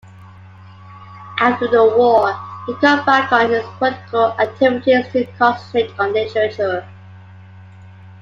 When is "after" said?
1.37-1.67